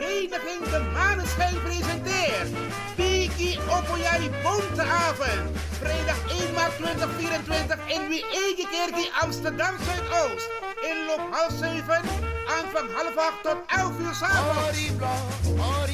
[0.00, 2.48] Vereniging De Maneschijn presenteert
[2.96, 5.58] Piki Opoyari Bonteavond.
[5.78, 10.69] Vrijdag 1 maart 2024 in Wiegekerkie Amsterdam Zuidoost.
[10.80, 12.02] Inloop half 7,
[12.46, 14.78] aanvang half 8 tot 11 uur s'avonds.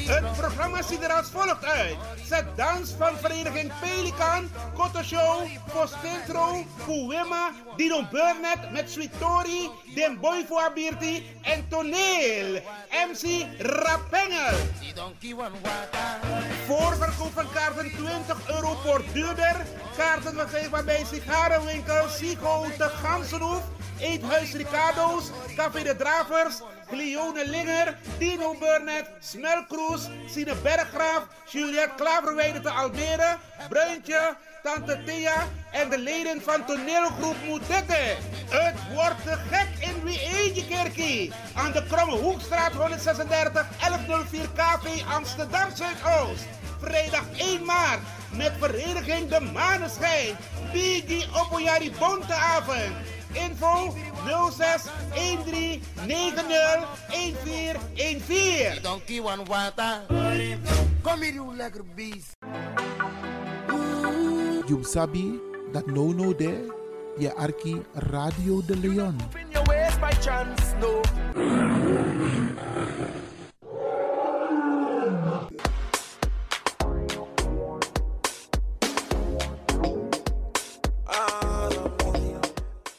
[0.07, 1.95] Het programma ziet er als volgt uit.
[2.25, 10.19] Zet dans van vereniging Pelikan, Koto Show, Postintro, Kuwema, Dino Burnett met Sweet Tori, Den
[10.19, 10.71] Boy voor
[11.41, 12.61] en Toneel.
[13.09, 14.57] MC Rapengel.
[16.65, 19.65] Voorverkoop van kaarten 20 euro voor duurder.
[19.97, 23.61] Kaarten verkrijgbaar bij sigarenwinkel Sigo de Gansenhoef.
[23.99, 32.69] Eethuis Ricardo's, Café de Dravers, Cleone Linger, Dino Burnett, Smelkroes, Sine Berggraaf, Juliette Klaverweide te
[32.69, 33.37] Almere,
[33.69, 38.15] Bruintje, Tante Thea en de leden van toneelgroep Moetette.
[38.49, 41.31] Het wordt gek in Wiegekerkie.
[41.55, 46.45] Aan de Kromme Hoekstraat 136 1104 KV Amsterdam Zuidoost.
[46.81, 47.99] Vrijdag 1 maart
[48.31, 50.37] met vereniging De Maneschijn.
[50.71, 53.16] Bigi Opoyari Bonteavond.
[53.45, 53.93] Info
[54.51, 56.41] 06 13 90
[57.11, 58.81] 1414.
[58.83, 60.01] Donkey one water.
[61.03, 62.33] Kom hier, you lekker beest.
[64.67, 65.39] You sabi
[65.71, 66.67] that no no there,
[67.17, 67.79] je arki
[68.11, 69.15] Radio de Leon.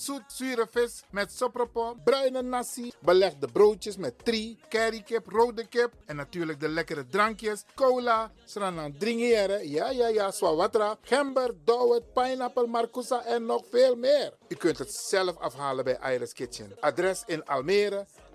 [0.00, 6.16] zoet zure vis met sopropo, bruine nasi, belegde broodjes met tri, currykip, rode kip en
[6.16, 13.24] natuurlijk de lekkere drankjes, cola, sranan dringeren, ja ja ja, swawatra, gember, dowet, pineapple, marcousa
[13.24, 14.32] en nog veel meer.
[14.48, 16.72] U kunt het zelf afhalen bij Iris Kitchen.
[16.80, 18.06] Adres in Almere,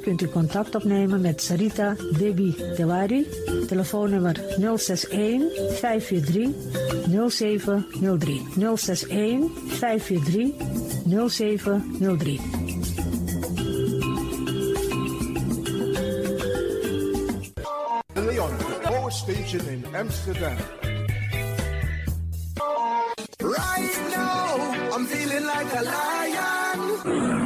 [0.00, 3.26] kunt u contact opnemen met Sarita Debi Dewari.
[3.66, 4.36] Telefoonnummer
[4.76, 5.50] 061
[5.80, 6.54] 543
[7.28, 8.42] 0703.
[8.76, 10.54] 061 543
[11.28, 12.40] 0703.
[18.12, 18.50] De Leon,
[18.82, 19.12] Power
[19.68, 20.56] in Amsterdam.
[23.38, 24.06] Right
[25.06, 27.45] feeling like a lion.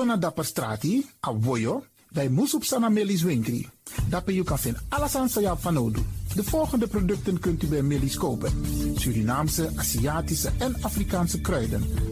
[0.00, 3.68] Tego na dapper strati, a voyo, dai musup sana melis winkri.
[4.08, 6.00] Dapper you kan vinden alles aan sa van nodu.
[6.34, 8.50] De volgende producten kunt u bij Millie's kopen.
[8.96, 11.82] Surinaamse, Aziatische en Afrikaanse kruiden.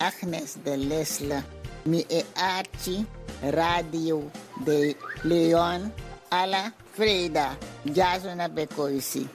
[0.00, 1.44] Agnes de Lesle,
[1.84, 3.06] mi e Archie,
[3.52, 4.30] Radio
[4.64, 5.92] de Leon,
[6.30, 9.28] Ala Freda, Jasona Bekoisi,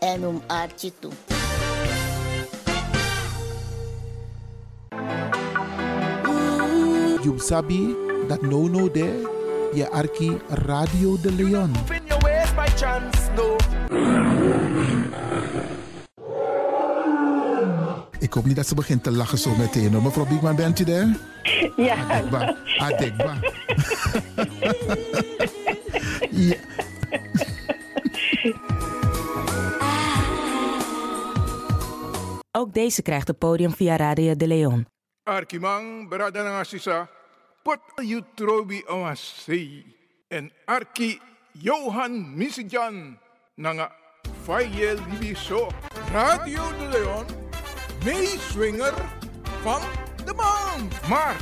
[0.00, 1.12] en um Archie toe.
[7.24, 7.94] You sabi
[8.28, 9.26] that no no there,
[9.74, 11.72] je arki Radio de Leon.
[18.42, 19.92] Hoop niet dat ze begint te lachen zo meteen.
[19.92, 20.02] hoor.
[20.02, 21.16] Mevrouw Biekman, bent u daar?
[21.76, 22.56] Ja, Adekba.
[22.78, 23.36] Adekba.
[26.50, 26.56] ja.
[32.50, 34.86] Ook deze krijgt het podium via Radio de Leon.
[35.22, 37.08] Arkimang berada nga sisa
[37.62, 39.84] pot you trobi awasi
[40.28, 41.20] en Arki
[41.52, 43.18] Johan Misijan
[43.54, 43.92] nanga
[44.42, 45.70] Faye Libiso
[46.12, 47.41] Radio de Leon
[48.04, 48.94] meeswinger
[49.62, 49.80] van
[50.24, 51.36] de maand maar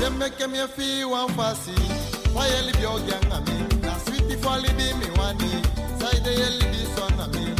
[0.00, 1.72] You make me feel one fussy.
[2.32, 3.66] Why you live your gang on me?
[3.82, 5.62] Na sweetie for libi me wani.
[5.98, 7.54] Side you libi son on me.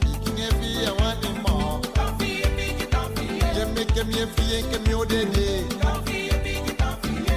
[0.00, 1.80] Picking a fee I want him more.
[3.56, 5.64] You make me feel que me odede.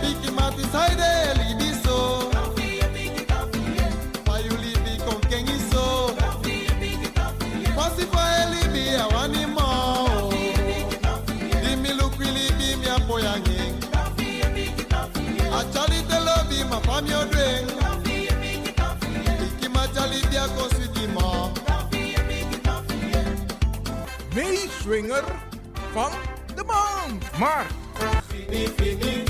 [0.02, 1.39] Picky mati side you libi so.
[24.90, 25.24] Meeswinger
[25.92, 26.12] van
[26.56, 27.68] de maand maar
[28.28, 28.68] fini.
[28.78, 29.24] Fini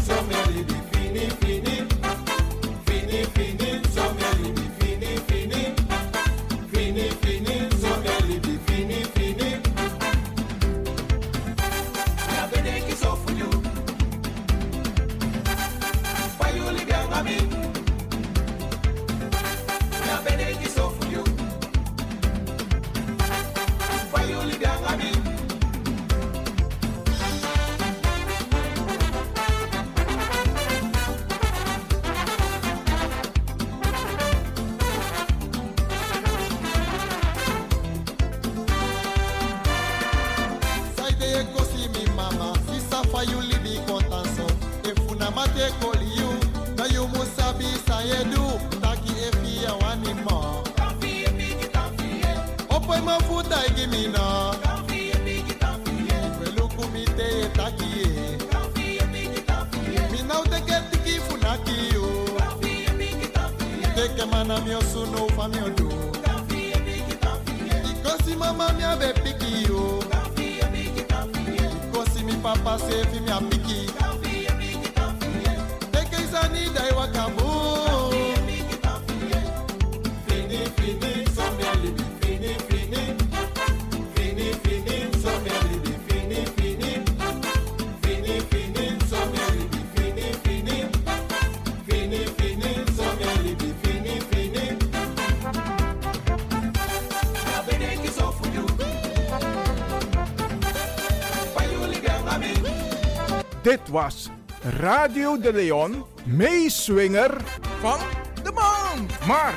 [103.90, 104.30] was
[104.62, 107.42] Radio de Leon meeswinger
[107.80, 108.00] van
[108.44, 109.26] de maand.
[109.28, 109.56] Maar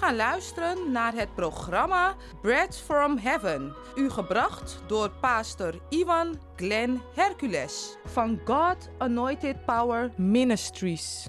[0.00, 3.74] gaan luisteren naar het programma Bread from Heaven.
[3.96, 11.26] U gebracht door pastor Ivan Glenn Hercules van God Anointed Power Ministries.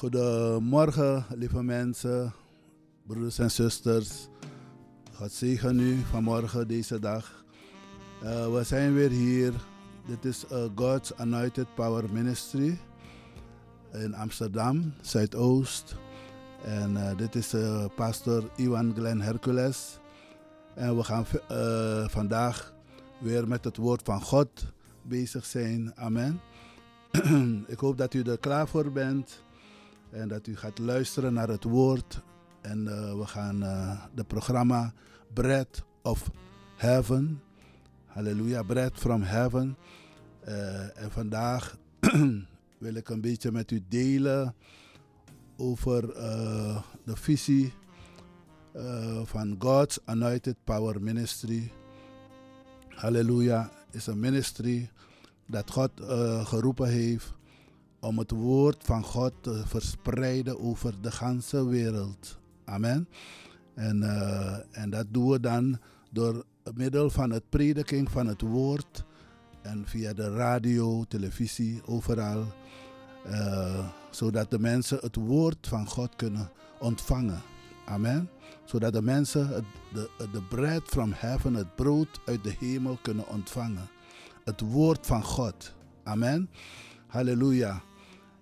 [0.00, 2.32] Goedemorgen, lieve mensen,
[3.06, 4.28] broeders en zusters.
[5.12, 7.44] God zegen u vanmorgen, deze dag.
[8.22, 9.52] Uh, we zijn weer hier.
[10.06, 12.78] Dit is uh, God's Anointed Power Ministry
[13.92, 15.96] in Amsterdam, Zuidoost.
[16.64, 17.54] En uh, dit is
[17.96, 19.98] pastor Iwan Glenn Hercules.
[20.74, 21.26] En we gaan
[22.10, 22.74] vandaag
[23.18, 24.64] weer met het woord van God
[25.02, 25.92] bezig zijn.
[25.96, 26.40] Amen.
[27.66, 29.42] Ik hoop dat u er klaar voor bent.
[30.10, 32.22] En dat u gaat luisteren naar het woord.
[32.60, 34.92] En uh, we gaan uh, de programma
[35.32, 36.30] Bread of
[36.76, 37.42] Heaven.
[38.06, 39.76] Halleluja, Bread from Heaven.
[40.48, 41.78] Uh, en vandaag
[42.78, 44.54] wil ik een beetje met u delen
[45.56, 46.06] over
[47.04, 47.72] de visie
[49.24, 51.72] van God's Anointed Power Ministry.
[52.88, 54.90] Halleluja, is een ministry
[55.46, 55.90] dat God
[56.44, 57.34] geroepen heeft
[58.00, 62.38] om het woord van God te verspreiden over de ganse wereld.
[62.64, 63.08] Amen.
[63.74, 65.78] En, uh, en dat doen we dan
[66.10, 69.04] door middel van het prediking van het woord
[69.62, 72.44] en via de radio, televisie, overal.
[73.26, 77.42] Uh, zodat de mensen het woord van God kunnen ontvangen.
[77.86, 78.30] Amen.
[78.64, 83.28] Zodat de mensen het, de, de bread from heaven, het brood uit de hemel kunnen
[83.28, 83.88] ontvangen.
[84.44, 85.74] Het woord van God.
[86.02, 86.50] Amen.
[87.06, 87.82] Halleluja.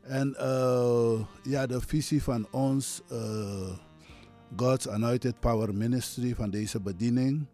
[0.08, 3.76] En uh, ja, de visie van ons, uh,
[4.56, 7.46] God's Anointed Power Ministry, van deze bediening.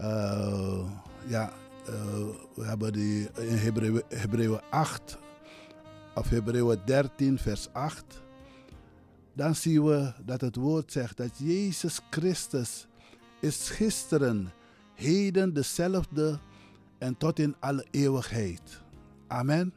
[0.00, 0.90] Uh,
[1.26, 1.52] ja,
[2.54, 3.56] we hebben die in
[4.08, 5.18] Hebreeën 8,
[6.14, 8.22] of Hebreeën 13, vers 8.
[9.32, 12.86] Dan zien we dat het woord zegt dat Jezus Christus
[13.40, 14.52] is gisteren,
[14.94, 16.38] heden dezelfde
[16.98, 18.82] en tot in alle eeuwigheid.
[19.26, 19.72] Amen.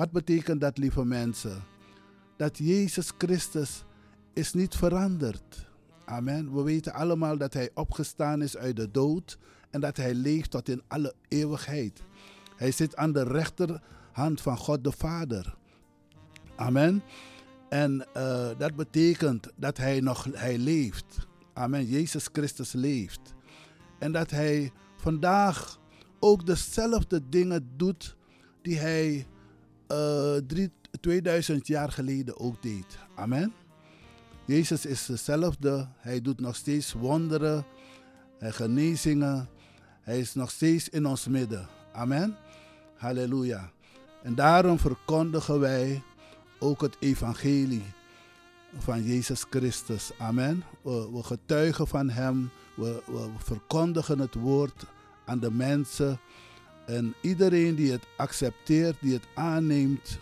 [0.00, 1.62] Wat betekent dat, lieve mensen?
[2.36, 3.84] Dat Jezus Christus
[4.32, 5.68] is niet veranderd.
[6.04, 6.54] Amen.
[6.54, 9.38] We weten allemaal dat Hij opgestaan is uit de dood
[9.70, 12.02] en dat Hij leeft tot in alle eeuwigheid.
[12.56, 15.56] Hij zit aan de rechterhand van God de Vader.
[16.56, 17.02] Amen.
[17.68, 21.26] En uh, dat betekent dat Hij nog hij leeft.
[21.52, 21.86] Amen.
[21.86, 23.34] Jezus Christus leeft.
[23.98, 25.78] En dat Hij vandaag
[26.18, 28.16] ook dezelfde dingen doet
[28.62, 29.26] die Hij
[29.92, 32.98] uh, drie, 2000 jaar geleden ook deed.
[33.14, 33.52] Amen.
[34.44, 35.88] Jezus is dezelfde.
[35.96, 37.64] Hij doet nog steeds wonderen
[38.38, 39.48] en genezingen.
[40.00, 41.68] Hij is nog steeds in ons midden.
[41.92, 42.36] Amen.
[42.96, 43.70] Halleluja.
[44.22, 46.02] En daarom verkondigen wij
[46.58, 47.84] ook het evangelie
[48.78, 50.10] van Jezus Christus.
[50.18, 50.64] Amen.
[50.82, 52.50] We, we getuigen van Hem.
[52.76, 54.84] We, we verkondigen het woord
[55.24, 56.20] aan de mensen.
[56.90, 60.18] En iedereen die het accepteert, die het aanneemt,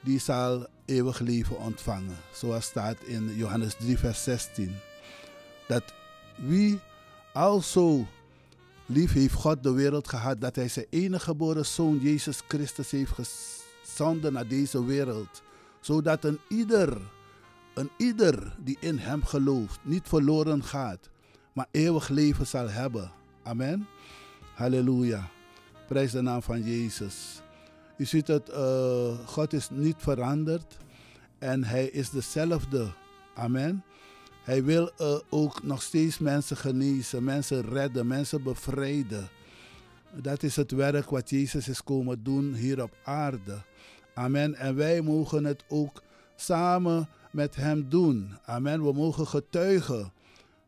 [0.00, 2.16] die zal eeuwig leven ontvangen.
[2.34, 4.74] Zoals staat in Johannes 3, vers 16.
[5.68, 5.82] Dat
[6.36, 6.80] wie
[7.32, 8.06] alzo
[8.86, 13.12] lief heeft God de wereld gehad, dat hij zijn enige geboren zoon Jezus Christus heeft
[13.12, 15.42] gezonden naar deze wereld.
[15.80, 17.00] Zodat een ieder,
[17.74, 21.10] een ieder die in hem gelooft, niet verloren gaat,
[21.52, 23.12] maar eeuwig leven zal hebben.
[23.42, 23.86] Amen.
[24.54, 25.30] Halleluja.
[25.92, 27.40] Prijs de naam van Jezus.
[27.96, 30.76] U ziet het, uh, God is niet veranderd
[31.38, 32.92] en Hij is dezelfde.
[33.34, 33.84] Amen.
[34.42, 39.28] Hij wil uh, ook nog steeds mensen genezen, mensen redden, mensen bevrijden.
[40.14, 43.62] Dat is het werk wat Jezus is komen doen hier op aarde.
[44.14, 44.54] Amen.
[44.54, 46.02] En wij mogen het ook
[46.36, 48.38] samen met Hem doen.
[48.44, 48.84] Amen.
[48.84, 50.12] We mogen getuigen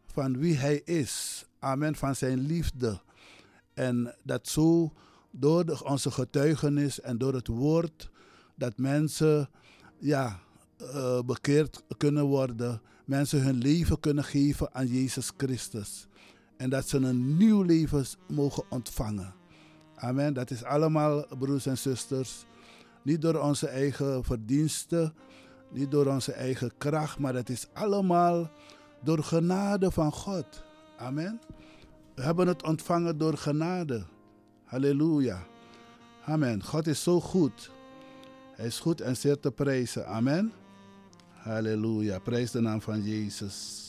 [0.07, 1.45] van wie Hij is.
[1.59, 1.95] Amen.
[1.95, 3.01] Van Zijn liefde.
[3.75, 4.93] En dat zo
[5.37, 8.11] door onze getuigenis en door het woord,
[8.55, 9.49] dat mensen
[9.99, 10.41] ja,
[10.77, 12.81] eh, bekeerd kunnen worden.
[13.05, 16.07] Mensen hun leven kunnen geven aan Jezus Christus.
[16.57, 19.35] En dat ze een nieuw leven mogen ontvangen.
[19.95, 20.35] Amen.
[20.35, 22.45] Dat is allemaal, broers en zusters,
[23.03, 25.15] niet door onze eigen verdiensten,
[25.71, 28.51] niet door onze eigen kracht, maar het is allemaal
[29.03, 30.65] door genade van God.
[30.99, 31.41] Amen.
[32.15, 34.05] We hebben het ontvangen door genade.
[34.75, 35.47] Halleluja.
[36.25, 36.63] Amen.
[36.63, 37.71] God is zo goed.
[38.53, 40.07] Hij is goed en zeer te prijzen.
[40.07, 40.53] Amen.
[41.29, 42.19] Halleluja.
[42.19, 43.83] Prijs de naam van Jezus.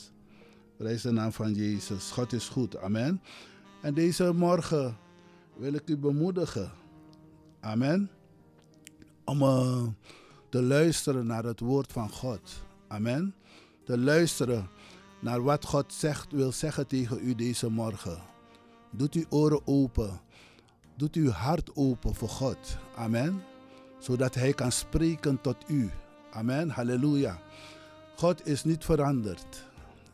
[0.76, 2.10] Prijs de naam van Jezus.
[2.10, 2.76] God is goed.
[2.76, 3.22] Amen.
[3.82, 4.96] En deze morgen
[5.56, 6.70] wil ik u bemoedigen.
[7.60, 8.10] Amen.
[9.24, 9.82] Om eh,
[10.48, 12.62] te luisteren naar het woord van God.
[12.88, 13.34] Amen.
[13.84, 14.68] Te luisteren
[15.20, 18.18] naar wat God zegt, wil zeggen tegen u deze morgen.
[18.90, 20.20] Doet uw oren open.
[20.96, 22.78] Doet uw hart open voor God.
[22.94, 23.42] Amen.
[23.98, 25.90] Zodat Hij kan spreken tot u.
[26.30, 26.70] Amen.
[26.70, 27.40] Halleluja.
[28.16, 29.64] God is niet veranderd.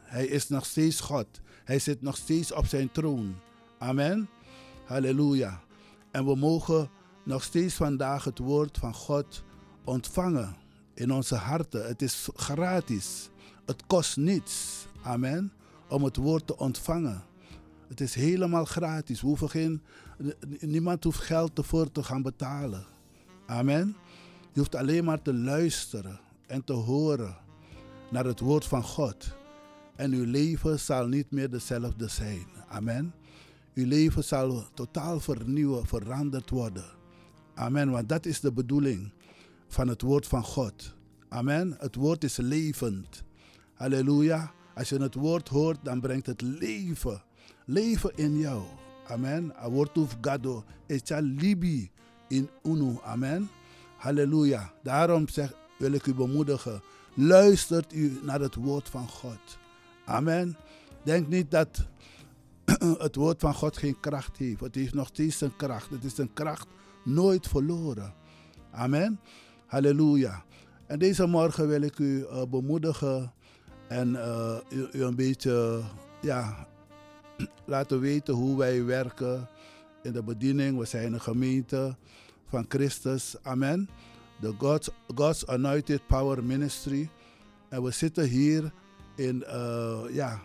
[0.03, 1.27] Hij is nog steeds God.
[1.65, 3.35] Hij zit nog steeds op zijn troon.
[3.79, 4.29] Amen.
[4.87, 5.61] Halleluja.
[6.11, 6.91] En we mogen
[7.25, 9.45] nog steeds vandaag het woord van God
[9.85, 10.57] ontvangen
[10.95, 11.87] in onze harten.
[11.87, 13.31] Het is gratis.
[13.67, 14.87] Het kost niets.
[15.03, 15.53] Amen.
[15.89, 17.25] Om het woord te ontvangen.
[17.89, 19.21] Het is helemaal gratis.
[19.21, 19.83] We hoeven geen,
[20.61, 22.85] niemand hoeft geld ervoor te gaan betalen.
[23.47, 23.97] Amen.
[24.53, 27.37] Je hoeft alleen maar te luisteren en te horen
[28.11, 29.35] naar het woord van God.
[29.97, 32.47] En uw leven zal niet meer dezelfde zijn.
[32.69, 33.15] Amen.
[33.75, 36.85] Uw leven zal totaal vernieuwen, veranderd worden.
[37.55, 37.91] Amen.
[37.91, 39.13] Want dat is de bedoeling
[39.69, 40.95] van het woord van God.
[41.29, 41.77] Amen.
[41.79, 43.23] Het woord is levend.
[43.75, 44.53] Halleluja.
[44.75, 47.23] Als je het woord hoort, dan brengt het leven.
[47.65, 48.63] Leven in jou.
[49.09, 49.53] Amen.
[49.57, 50.65] A woord of gado.
[50.87, 51.91] Echa libi
[52.29, 52.99] in unu.
[53.03, 53.49] Amen.
[53.97, 54.73] Halleluja.
[54.83, 56.83] Daarom zeg, wil ik u bemoedigen.
[57.15, 59.59] Luistert u naar het woord van God.
[60.05, 60.57] Amen.
[61.03, 61.89] Denk niet dat
[62.99, 64.61] het woord van God geen kracht heeft.
[64.61, 65.91] Het heeft nog steeds een kracht.
[65.91, 66.67] Het is een kracht
[67.05, 68.15] nooit verloren.
[68.71, 69.21] Amen.
[69.67, 70.45] Halleluja.
[70.87, 73.33] En deze morgen wil ik u uh, bemoedigen
[73.89, 75.81] en uh, u, u, een beetje
[76.21, 76.67] ja,
[77.65, 79.49] laten weten hoe wij werken
[80.03, 80.79] in de bediening.
[80.79, 81.97] We zijn een gemeente
[82.47, 83.37] van Christus.
[83.43, 83.89] Amen.
[84.41, 87.11] De God's, God's Anointed Power Ministry.
[87.69, 88.73] En we zitten hier
[89.17, 90.41] in, uh, ja,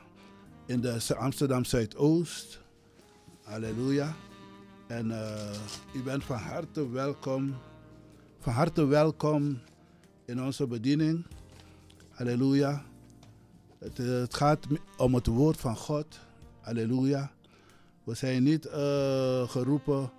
[0.66, 2.60] in de Amsterdam Zuidoost.
[3.44, 4.16] Halleluja.
[4.88, 5.54] En uh,
[5.94, 7.56] u bent van harte welkom.
[8.40, 9.60] Van harte welkom
[10.26, 11.26] in onze bediening.
[12.10, 12.84] Halleluja.
[13.80, 14.66] Het, het, gaat
[14.98, 16.20] om het woord van God.
[16.68, 17.32] Halleluja.
[18.04, 18.74] We zijn niet uh,
[19.50, 20.12] geroepen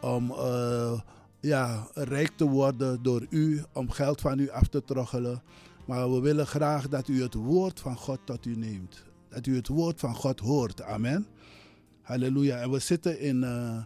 [0.00, 1.00] om uh,
[1.40, 5.42] ja, rijk te worden door u, om geld van u af te troggelen.
[5.84, 9.04] Maar we willen graag dat u het woord van God tot u neemt.
[9.28, 10.82] Dat u het woord van God hoort.
[10.82, 11.26] Amen.
[12.02, 12.58] Halleluja.
[12.60, 13.82] En we zitten in, uh,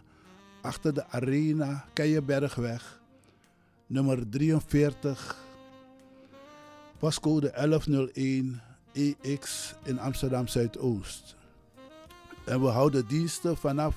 [0.61, 3.01] achter de arena, Keienbergweg,
[3.87, 5.37] nummer 43,
[6.99, 8.61] pascode 1101
[9.21, 11.37] EX in Amsterdam Zuidoost.
[12.49, 13.95] En we houden diensten vanaf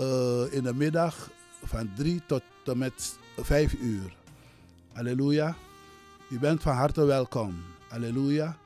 [0.00, 1.30] uh, in de middag
[1.64, 4.14] van 3 tot en met 5 uur.
[4.92, 5.56] Halleluja.
[6.28, 7.64] U bent van harte welkom.
[7.88, 8.56] Halleluja.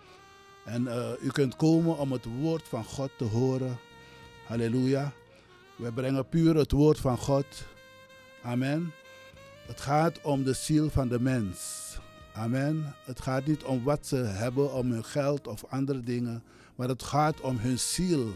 [0.64, 3.76] En uh, u kunt komen om het woord van God te horen.
[4.46, 5.12] Halleluja.
[5.76, 7.46] We brengen puur het woord van God.
[8.42, 8.92] Amen.
[9.66, 11.82] Het gaat om de ziel van de mens.
[12.34, 12.94] Amen.
[13.04, 16.42] Het gaat niet om wat ze hebben, om hun geld of andere dingen.
[16.74, 18.32] Maar het gaat om hun ziel.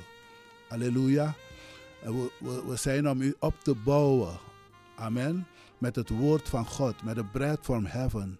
[0.69, 1.35] Halleluja.
[2.03, 2.31] We,
[2.67, 4.39] we, zijn om u op te bouwen.
[4.97, 5.47] Amen.
[5.79, 8.39] Met het woord van God, met de bread from heaven.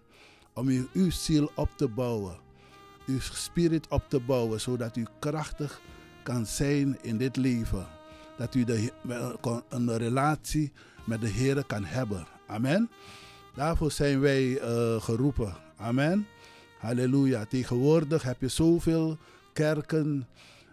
[0.53, 2.37] Om u, uw ziel op te bouwen.
[3.05, 5.81] Uw spirit op te bouwen, zodat u krachtig
[6.23, 7.87] kan zijn in dit leven.
[8.37, 8.91] Dat u de,
[9.69, 10.71] een relatie
[11.03, 12.25] met de Heer kan hebben.
[12.47, 12.89] Amen.
[13.55, 15.53] Daarvoor zijn wij uh, geroepen.
[15.77, 16.27] Amen.
[16.79, 17.45] Halleluja.
[17.45, 19.17] Tegenwoordig heb je zoveel
[19.53, 20.27] kerken,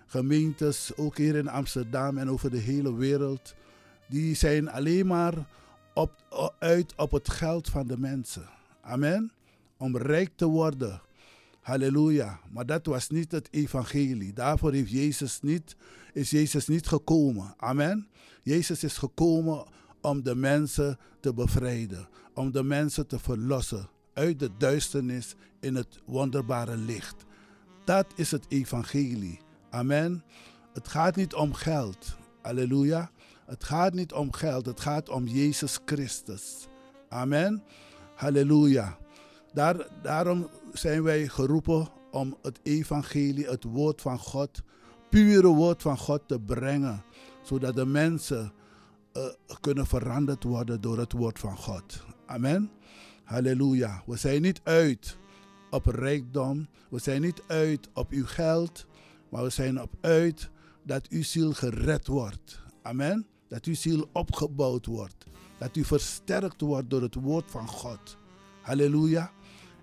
[0.06, 3.54] gemeentes, ook hier in Amsterdam en over de hele wereld.
[4.08, 5.34] Die zijn alleen maar
[5.94, 6.12] op,
[6.58, 8.48] uit op het geld van de mensen.
[8.80, 9.32] Amen.
[9.76, 11.00] Om rijk te worden.
[11.60, 12.40] Halleluja.
[12.50, 14.32] Maar dat was niet het evangelie.
[14.32, 15.76] Daarvoor heeft Jezus niet,
[16.12, 17.54] is Jezus niet gekomen.
[17.56, 18.06] Amen.
[18.42, 19.66] Jezus is gekomen
[20.00, 22.08] om de mensen te bevrijden.
[22.34, 27.24] Om de mensen te verlossen uit de duisternis in het wonderbare licht.
[27.84, 29.40] Dat is het evangelie.
[29.76, 30.24] Amen.
[30.72, 32.16] Het gaat niet om geld.
[32.42, 33.10] Halleluja.
[33.46, 34.66] Het gaat niet om geld.
[34.66, 36.66] Het gaat om Jezus Christus.
[37.08, 37.62] Amen.
[38.14, 38.98] Halleluja.
[39.52, 44.62] Daar, daarom zijn wij geroepen om het evangelie, het woord van God,
[45.10, 47.02] pure woord van God te brengen.
[47.42, 48.52] Zodat de mensen
[49.12, 49.22] eh,
[49.60, 52.04] kunnen veranderd worden door het woord van God.
[52.26, 52.70] Amen.
[53.24, 54.02] Halleluja.
[54.06, 55.16] We zijn niet uit
[55.70, 56.66] op rijkdom.
[56.88, 58.86] We zijn niet uit op uw geld.
[59.36, 60.50] Maar we zijn op uit
[60.82, 62.60] dat uw ziel gered wordt.
[62.82, 63.26] Amen.
[63.48, 65.26] Dat uw ziel opgebouwd wordt.
[65.58, 68.16] Dat u versterkt wordt door het woord van God.
[68.60, 69.30] Halleluja.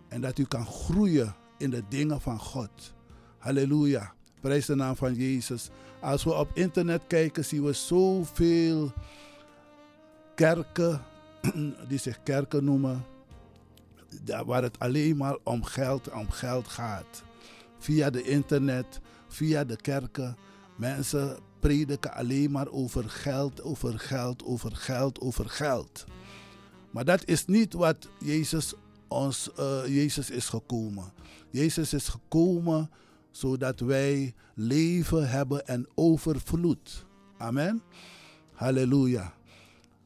[0.08, 2.94] En dat u kan groeien in de dingen van God.
[3.38, 4.14] Halleluja.
[4.42, 5.70] Prijs de naam van Jezus.
[6.02, 8.92] Als we op internet kijken, zien we zoveel
[10.36, 11.02] kerken,
[11.90, 13.06] die zich kerken noemen,
[14.46, 17.24] waar het alleen maar om geld, om geld gaat.
[17.78, 19.02] Via de internet,
[19.34, 20.38] via de kerken.
[20.78, 26.04] Mensen prediken alleen maar over geld, over geld, over geld, over geld.
[26.92, 28.74] Maar dat is niet wat Jezus,
[29.08, 31.14] ons, uh, Jezus is gekomen.
[31.50, 32.90] Jezus is gekomen
[33.32, 37.06] zodat wij leven hebben en overvloed.
[37.38, 37.82] Amen.
[38.54, 39.34] Halleluja.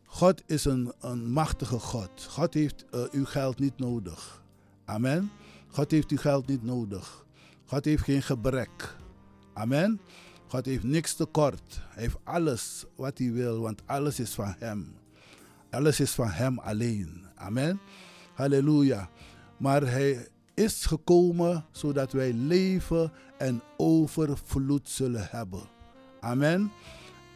[0.06, 2.28] God is een, een machtige God.
[2.30, 4.44] God heeft uh, uw geld niet nodig.
[4.86, 5.32] Amen.
[5.68, 7.26] God heeft uw geld niet nodig.
[7.66, 8.96] God heeft geen gebrek.
[9.58, 10.00] Amen.
[10.48, 11.82] God heeft niks tekort.
[11.90, 14.96] Hij heeft alles wat hij wil, want alles is van hem.
[15.70, 17.26] Alles is van hem alleen.
[17.36, 17.80] Amen.
[18.34, 19.10] Halleluja.
[19.58, 25.64] Maar hij is gekomen zodat wij leven en overvloed zullen hebben.
[26.20, 26.72] Amen.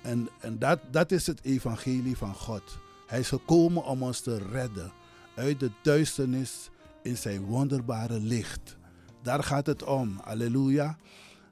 [0.02, 2.78] En, en dat, dat is het evangelie van God.
[3.08, 4.92] Hij is gekomen om ons te redden
[5.36, 6.70] uit de duisternis
[7.04, 8.78] in zijn wonderbare licht.
[9.22, 10.20] Daar gaat het om.
[10.24, 10.98] Halleluja.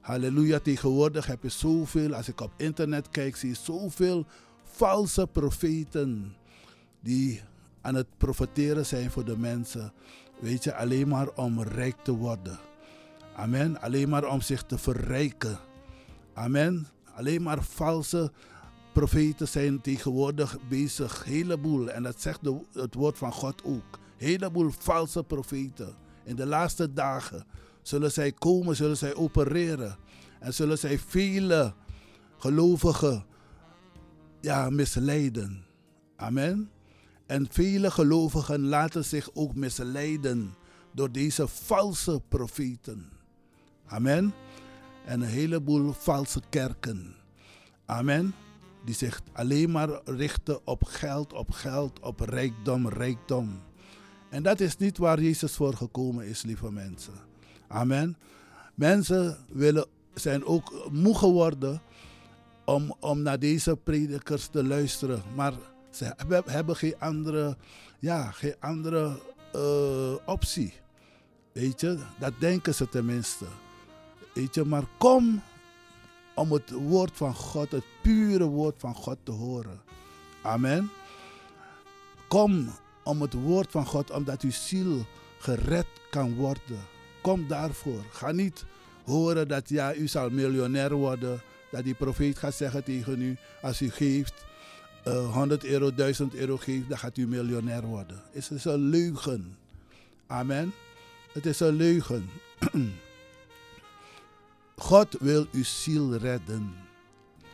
[0.00, 0.58] Halleluja.
[0.58, 4.26] Tegenwoordig heb je zoveel, als ik op internet kijk, zie je zoveel
[4.62, 6.34] valse profeten
[7.00, 7.42] die
[7.80, 9.92] aan het profeteren zijn voor de mensen.
[10.40, 12.58] Weet je, alleen maar om rijk te worden.
[13.34, 13.80] Amen.
[13.80, 15.58] Alleen maar om zich te verrijken.
[16.34, 16.86] Amen.
[17.14, 18.32] Alleen maar valse
[18.92, 21.24] profeten zijn tegenwoordig bezig.
[21.24, 21.90] Heleboel.
[21.90, 23.98] En dat zegt de, het woord van God ook.
[24.16, 25.94] Heleboel valse profeten.
[26.24, 27.44] In de laatste dagen
[27.82, 29.96] zullen zij komen, zullen zij opereren.
[30.40, 31.74] En zullen zij vele
[32.38, 33.24] gelovigen
[34.40, 35.64] ja, misleiden.
[36.16, 36.70] Amen.
[37.26, 40.54] En vele gelovigen laten zich ook misleiden
[40.92, 43.10] door deze valse profeten.
[43.86, 44.34] Amen.
[45.04, 47.14] En een heleboel valse kerken.
[47.84, 48.34] Amen.
[48.84, 53.60] Die zich alleen maar richten op geld, op geld, op rijkdom, rijkdom.
[54.30, 57.29] En dat is niet waar Jezus voor gekomen is, lieve mensen.
[57.72, 58.16] Amen.
[58.74, 61.82] Mensen willen, zijn ook moe geworden
[62.64, 65.22] om, om naar deze predikers te luisteren.
[65.34, 65.52] Maar
[65.90, 66.14] ze
[66.46, 67.56] hebben, geen andere,
[67.98, 69.18] ja, geen andere
[69.56, 70.72] uh, optie.
[71.52, 73.44] Weet je, dat denken ze tenminste.
[74.34, 75.42] Weet je, maar kom
[76.34, 79.80] om het woord van God, het pure woord van God te horen.
[80.42, 80.90] Amen.
[82.28, 82.68] Kom
[83.04, 85.06] om het woord van God, omdat uw ziel
[85.38, 86.98] gered kan worden.
[87.20, 88.04] Kom daarvoor.
[88.10, 88.64] Ga niet
[89.04, 91.42] horen dat ja, u zal miljonair worden.
[91.70, 94.44] Dat die profeet gaat zeggen tegen u, als u geeft,
[95.08, 98.22] uh, 100 euro, 1000 euro geeft, dan gaat u miljonair worden.
[98.32, 99.56] Het is een leugen.
[100.26, 100.72] Amen.
[101.32, 102.30] Het is een leugen.
[104.76, 106.74] God wil uw ziel redden.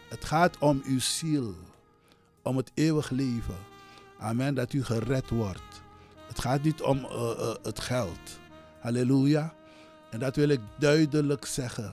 [0.09, 1.55] Het gaat om uw ziel.
[2.43, 3.59] Om het eeuwig leven.
[4.19, 4.55] Amen.
[4.55, 5.83] Dat u gered wordt.
[6.27, 8.39] Het gaat niet om uh, uh, het geld.
[8.81, 9.56] Halleluja.
[10.17, 11.93] En dat wil ik duidelijk zeggen.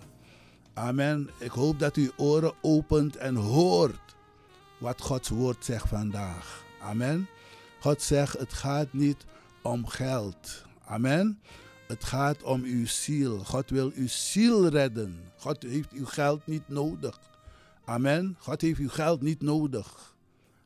[0.74, 1.30] Amen.
[1.40, 4.16] Ik hoop dat u oren opent en hoort
[4.78, 6.64] wat Gods woord zegt vandaag.
[6.82, 7.28] Amen.
[7.80, 9.26] God zegt, het gaat niet
[9.62, 10.64] om geld.
[10.86, 11.40] Amen.
[11.88, 13.44] Het gaat om uw ziel.
[13.44, 15.20] God wil uw ziel redden.
[15.38, 17.20] God heeft uw geld niet nodig.
[17.86, 18.36] Amen.
[18.40, 20.16] God heeft uw geld niet nodig.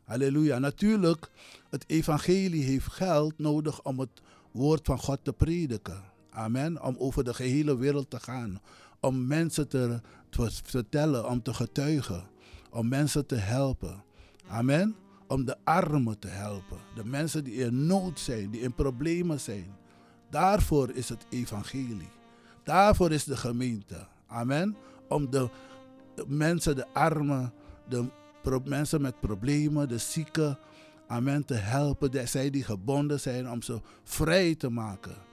[0.04, 0.60] Halleluja.
[0.60, 1.30] Natuurlijk,
[1.70, 6.16] het evangelie heeft geld nodig om het woord van God te prediken.
[6.38, 6.82] Amen.
[6.82, 8.62] Om over de gehele wereld te gaan.
[9.00, 12.24] Om mensen te, te vertellen, om te getuigen.
[12.70, 14.04] Om mensen te helpen.
[14.48, 14.96] Amen.
[15.28, 16.78] Om de armen te helpen.
[16.96, 19.76] De mensen die in nood zijn, die in problemen zijn.
[20.30, 22.10] Daarvoor is het evangelie.
[22.64, 24.08] Daarvoor is de gemeente.
[24.28, 24.76] Amen.
[25.08, 25.50] Om de,
[26.28, 27.54] mensen, de armen,
[27.90, 28.06] de
[28.64, 30.60] mensen met problemen, de zieken,
[31.08, 32.28] amen, te helpen.
[32.28, 35.27] Zij die gebonden zijn, om ze vrij te maken.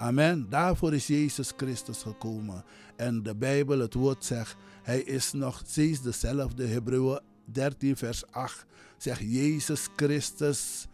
[0.00, 0.46] Amen.
[0.48, 2.64] Daarvoor is Jezus Christus gekomen.
[2.96, 6.66] En de Bijbel, het woord zegt, hij is nog steeds dezelfde.
[6.66, 10.86] Hebreeën 13, vers 8 zegt Jezus Christus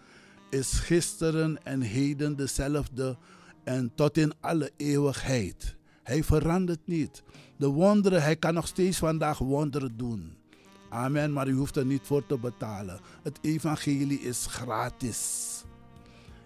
[0.50, 3.16] is gisteren en heden dezelfde
[3.64, 5.76] en tot in alle eeuwigheid.
[6.02, 7.22] Hij verandert niet.
[7.56, 10.36] De wonderen, hij kan nog steeds vandaag wonderen doen.
[10.88, 13.00] Amen, maar u hoeft er niet voor te betalen.
[13.22, 15.64] Het evangelie is gratis.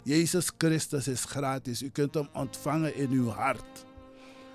[0.02, 1.82] Jezus Christus is gratis.
[1.82, 3.84] U kunt hem ontvangen in uw hart.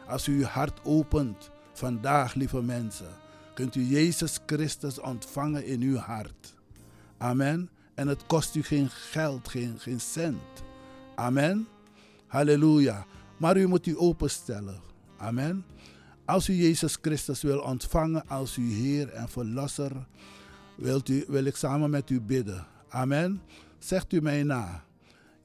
[0.08, 3.10] Als u uw hart opent vandaag, lieve mensen,
[3.54, 6.56] kunt u Jezus Christus ontvangen in uw hart.
[7.18, 7.70] Amen.
[7.94, 10.64] En het kost u geen geld, geen, geen cent.
[11.16, 11.68] Amen.
[12.28, 13.06] Halleluja.
[13.38, 14.82] Maar u moet u openstellen.
[15.18, 15.66] Amen.
[16.26, 19.92] Als u Jezus Christus wil ontvangen als uw Heer en Verlosser,
[20.76, 22.68] wilt u, wil ik samen met u bidden.
[22.90, 23.42] Amen.
[23.80, 24.84] Zegt u mij na.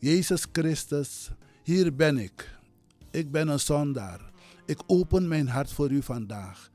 [0.00, 1.30] Jezus Christus,
[1.62, 2.58] hier ben ik.
[3.10, 4.20] Ik ben een zondaar.
[4.66, 6.70] Ik open mijn hart voor u vandaag.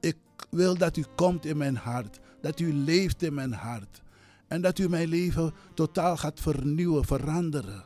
[0.00, 0.16] Ik
[0.50, 4.02] wil dat u komt in mijn hart, dat u leeft in mijn hart
[4.48, 7.84] en dat u mijn leven totaal gaat vernieuwen, veranderen.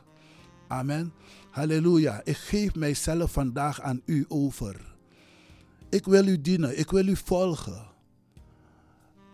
[0.67, 1.13] Amen.
[1.49, 2.21] Halleluja.
[2.23, 4.95] Ik geef mijzelf vandaag aan u over.
[5.89, 7.85] Ik wil u dienen, ik wil u volgen.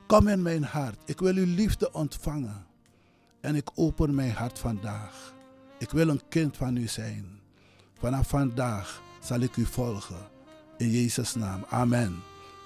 [0.08, 1.00] Kom in mijn hart.
[1.06, 2.66] Ik wil uw liefde ontvangen.
[3.42, 5.38] En ik open mijn hart vandaag.
[5.80, 7.26] Ik wil een kind van u zijn.
[8.00, 10.28] Vanaf vandaag zal ik u volgen.
[10.78, 11.66] In Jezus' naam.
[11.70, 12.16] Amen.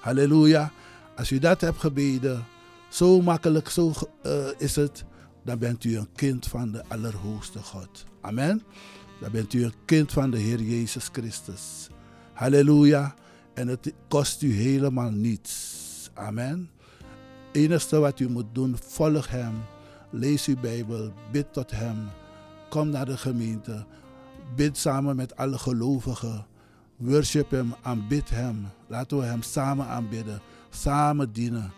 [0.02, 0.72] Halleluja.
[1.16, 2.46] Als u dat hebt gebeden,
[2.90, 3.94] zo makkelijk zo,
[4.26, 5.04] uh, is het,
[5.44, 8.06] dan bent u een kind van de Allerhoogste God.
[8.22, 8.64] Amen.
[9.20, 11.90] Dan bent u een kind van de Heer Jezus Christus.
[12.34, 13.16] Halleluja.
[13.54, 16.10] En het kost u helemaal niets.
[16.14, 16.70] Amen.
[17.48, 19.54] Het enige wat u moet doen, volg Hem.
[20.10, 22.08] Lees uw Bijbel, bid tot Hem.
[22.74, 23.86] Kom naar de gemeente.
[24.56, 26.46] Bid samen met alle gelovigen.
[26.96, 28.68] Worship Hem, aanbid Hem.
[28.88, 31.74] Laten we Hem samen aanbidden, samen dienen.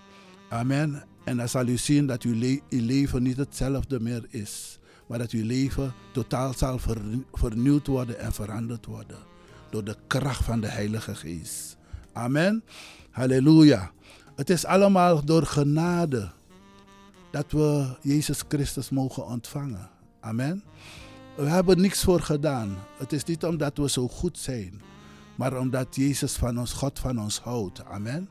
[0.49, 1.03] Amen.
[1.23, 4.79] En dan zal u zien dat uw, uw leven niet hetzelfde meer is.
[5.08, 6.79] Maar dat uw leven totaal zal
[7.31, 9.17] vernieuwd worden en veranderd worden.
[9.69, 11.77] Door de kracht van de Heilige Geest.
[12.13, 12.63] Amen.
[13.10, 13.91] Halleluja.
[14.36, 16.31] Het is allemaal door genade
[17.31, 19.93] dat we Jezus Christus mogen ontvangen.
[20.26, 20.64] Amen.
[21.36, 22.78] We hebben niks voor gedaan.
[22.98, 24.82] Het is niet omdat we zo goed zijn,
[25.36, 27.86] maar omdat Jezus van ons, God van ons houdt.
[27.86, 28.30] Amen.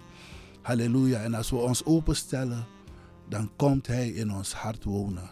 [0.63, 1.23] Halleluja.
[1.23, 2.67] En als we ons openstellen,
[3.29, 5.31] dan komt Hij in ons hart wonen.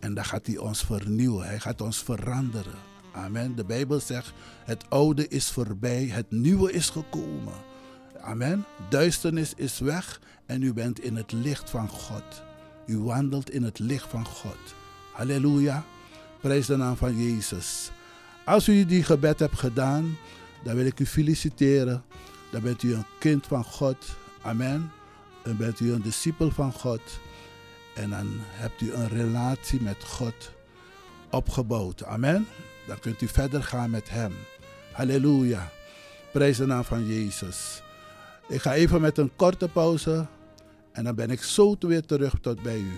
[0.00, 1.46] En dan gaat Hij ons vernieuwen.
[1.46, 2.78] Hij gaat ons veranderen.
[3.12, 3.56] Amen.
[3.56, 4.32] De Bijbel zegt,
[4.64, 7.54] het oude is voorbij, het nieuwe is gekomen.
[8.20, 8.64] Amen.
[8.90, 12.42] Duisternis is weg en u bent in het licht van God.
[12.86, 14.77] U wandelt in het licht van God.
[15.18, 15.84] Halleluja.
[16.40, 17.90] Prijs de naam van Jezus.
[18.44, 20.16] Als u die gebed hebt gedaan,
[20.64, 22.04] dan wil ik u feliciteren.
[22.50, 23.96] Dan bent u een kind van God.
[24.42, 24.92] Amen.
[25.42, 27.00] Dan bent u een discipel van God.
[27.94, 30.52] En dan hebt u een relatie met God
[31.30, 32.04] opgebouwd.
[32.04, 32.46] Amen.
[32.86, 34.32] Dan kunt u verder gaan met Hem.
[34.92, 35.70] Halleluja.
[36.32, 37.82] Prijs de naam van Jezus.
[38.48, 40.26] Ik ga even met een korte pauze.
[40.92, 42.96] En dan ben ik zo weer terug tot bij u.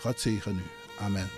[0.00, 0.75] God zegen u.
[1.00, 1.28] Amen.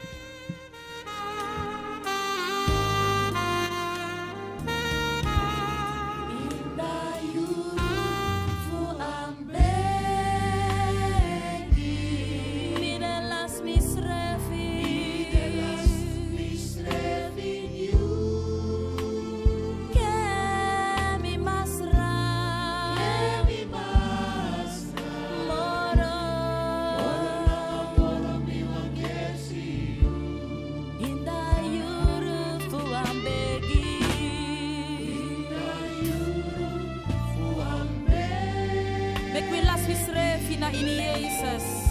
[39.38, 41.88] Make we last we stray in Jesus.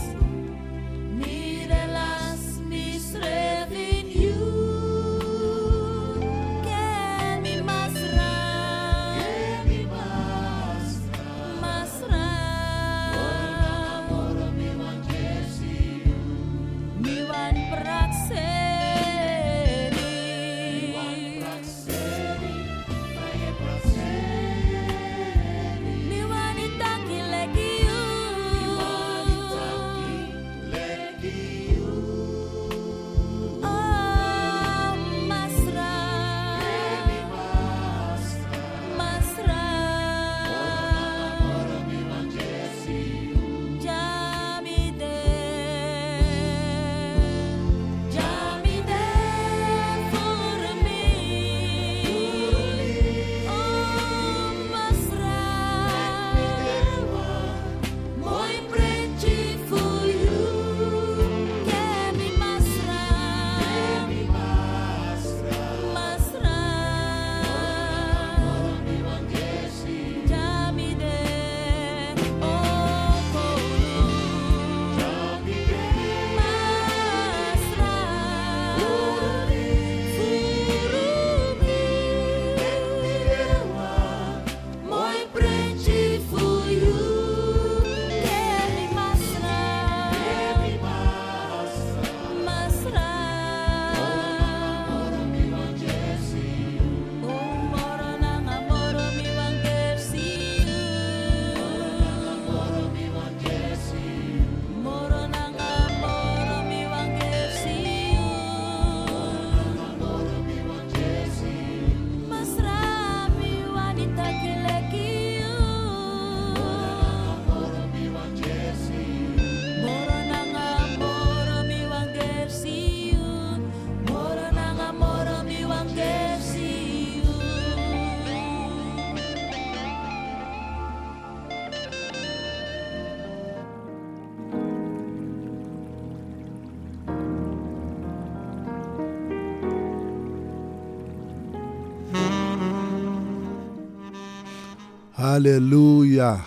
[145.37, 146.43] Halleluja.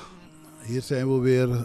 [0.63, 1.63] Hier zijn we weer, eh,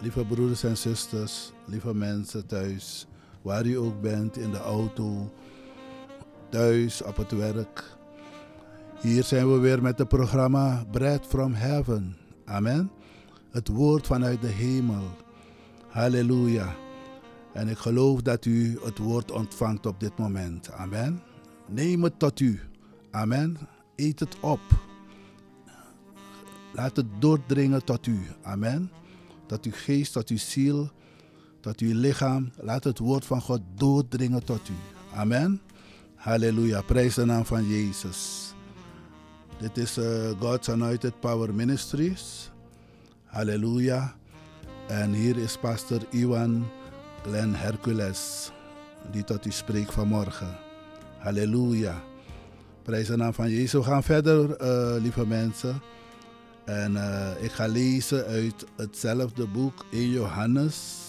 [0.00, 3.06] lieve broeders en zusters, lieve mensen thuis,
[3.42, 5.32] waar u ook bent, in de auto,
[6.48, 7.96] thuis, op het werk.
[9.00, 12.16] Hier zijn we weer met het programma Bread from Heaven.
[12.44, 12.90] Amen.
[13.50, 15.04] Het woord vanuit de hemel.
[15.88, 16.74] Halleluja.
[17.52, 20.72] En ik geloof dat u het woord ontvangt op dit moment.
[20.72, 21.22] Amen.
[21.68, 22.60] Neem het tot u.
[23.10, 23.58] Amen.
[23.94, 24.85] Eet het op.
[26.76, 28.18] Laat het doordringen tot u.
[28.42, 28.90] Amen.
[29.46, 30.90] Tot uw geest, tot uw ziel,
[31.60, 32.50] tot uw lichaam.
[32.60, 34.74] Laat het woord van God doordringen tot u.
[35.14, 35.60] Amen.
[36.14, 36.82] Halleluja.
[36.82, 38.52] Prijs de naam van Jezus.
[39.58, 42.50] Dit is uh, God's Anointed Power Ministries.
[43.24, 44.14] Halleluja.
[44.88, 46.66] En hier is pastor Iwan
[47.22, 48.50] Glenn Hercules,
[49.10, 50.56] die tot u spreekt vanmorgen.
[51.18, 52.02] Halleluja.
[52.82, 53.72] Prijs de naam van Jezus.
[53.72, 55.82] We gaan verder, uh, lieve mensen.
[56.66, 61.04] En uh, ik ga lezen uit hetzelfde boek in Johannes.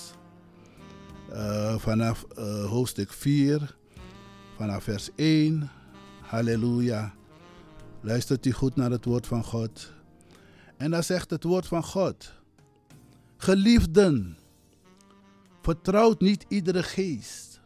[1.31, 2.25] Uh, vanaf
[2.69, 3.75] hoofdstuk 4,
[4.55, 5.69] vanaf vers 1.
[6.21, 7.13] Halleluja.
[8.01, 9.91] Luistert u goed naar het woord van God.
[10.77, 12.33] En dan zegt het woord van God.
[13.37, 14.37] Geliefden,
[15.61, 17.61] vertrouwt niet iedere geest,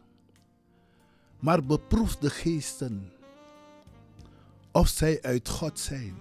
[1.40, 3.12] maar beproef de geesten
[4.72, 6.14] of zij uit God zijn.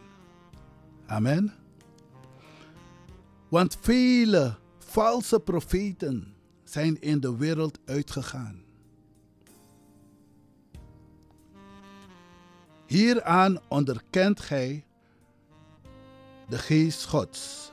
[1.06, 1.61] Amen.
[3.52, 6.34] Want vele valse profeten
[6.64, 8.64] zijn in de wereld uitgegaan.
[12.88, 14.86] Hieraan onderkent gij
[16.50, 17.72] de geest Gods.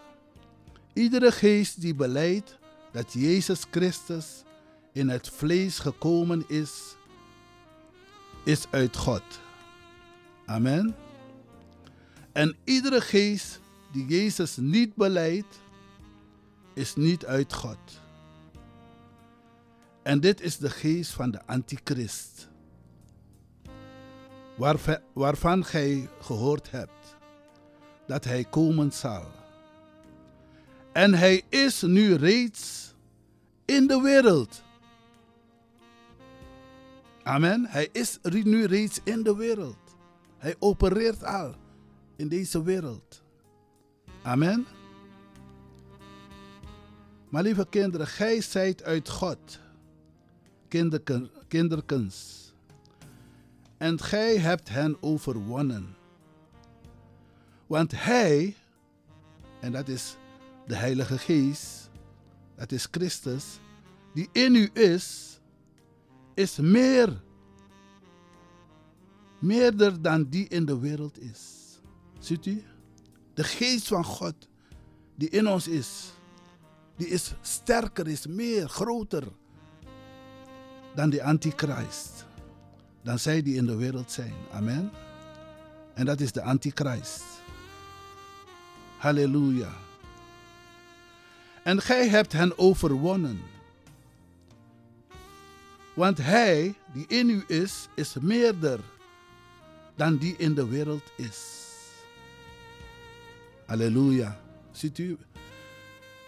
[0.93, 2.59] Iedere geest die beleidt
[2.93, 4.43] dat Jezus Christus
[4.93, 6.97] in het vlees gekomen is,
[8.45, 9.23] is uit God.
[10.47, 10.97] Amen.
[12.33, 13.61] En iedere geest
[13.93, 15.67] die Jezus niet beleidt,
[16.79, 17.79] is niet uit God.
[20.03, 22.49] En dit is de geest van de antichrist,
[25.13, 27.17] waarvan gij gehoord hebt
[28.07, 29.31] dat hij komen zal.
[30.93, 32.95] En hij is nu reeds
[33.65, 34.63] in de wereld.
[37.23, 37.67] Amen.
[37.67, 39.97] Hij is nu reeds in de wereld.
[40.39, 41.55] Hij opereert al
[42.17, 43.23] in deze wereld.
[44.23, 44.67] Amen.
[47.29, 49.61] Maar lieve kinderen, gij zijt uit God,
[50.69, 52.47] kinderken, kinderkens.
[53.77, 55.97] En gij hebt hen overwonnen.
[57.67, 58.57] Want hij,
[59.61, 60.17] en dat is
[60.67, 61.91] de Heilige Geest,
[62.57, 63.45] dat is Christus,
[64.15, 65.39] die in u is,
[66.35, 67.21] is meer,
[69.39, 71.41] meerder dan die in de wereld is.
[72.19, 72.63] Ziet u?
[73.35, 74.35] De geest van God
[75.15, 76.13] die in ons is,
[76.99, 79.25] die is sterker, is meer, groter
[80.95, 82.27] dan de antichrist.
[83.03, 84.35] Dan zij die in de wereld zijn.
[84.53, 84.91] Amen.
[85.95, 87.23] En dat is de antichrist.
[88.97, 89.73] Halleluja.
[91.63, 93.41] En gij hebt hen overwonnen.
[95.95, 98.81] Want hij die in u is, is meerder
[99.97, 101.67] dan die in de wereld is.
[103.67, 104.41] Halleluja.
[104.73, 105.19] Ziet u,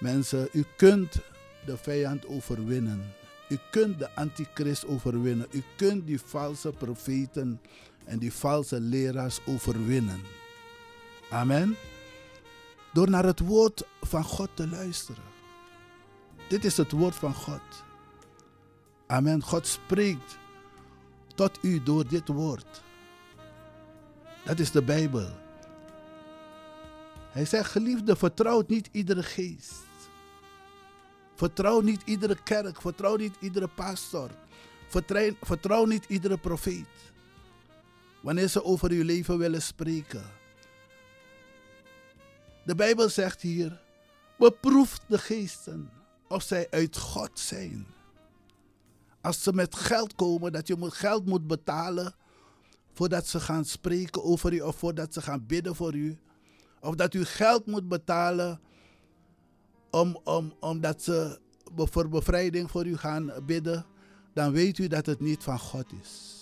[0.00, 1.16] mensen, u kunt
[1.64, 3.14] de vijand overwinnen.
[3.48, 5.46] U kunt de antichrist overwinnen.
[5.50, 7.60] U kunt die valse profeten
[8.04, 10.20] en die valse leraars overwinnen.
[11.30, 11.76] Amen.
[12.92, 15.22] Door naar het woord van God te luisteren.
[16.48, 17.84] Dit is het woord van God.
[19.06, 19.42] Amen.
[19.42, 20.38] God spreekt
[21.34, 22.82] tot u door dit woord.
[24.44, 25.28] Dat is de Bijbel.
[27.30, 29.88] Hij zegt, geliefde, vertrouw niet iedere geest.
[31.40, 32.80] Vertrouw niet iedere kerk.
[32.80, 34.30] Vertrouw niet iedere pastor.
[35.42, 36.88] Vertrouw, niet iedere profeet.
[38.20, 40.22] Wanneer ze over uw leven willen spreken.
[42.64, 43.80] De Bijbel zegt hier,
[44.38, 45.90] beproef de geesten
[46.28, 47.86] of zij uit God zijn.
[49.20, 52.14] Als ze met geld komen, dat je geld moet betalen
[52.92, 56.18] voordat ze gaan spreken over u of voordat ze gaan bidden voor u.
[56.80, 58.60] Of dat u geld moet betalen
[59.90, 61.38] om, om, omdat ze
[61.74, 63.84] voor bevrijding voor u gaan bidden.
[64.34, 66.38] Dan weet u dat het niet van God is.